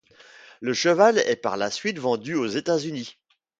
[0.61, 3.17] Le cheval est par la suite vendu aux États-Unis.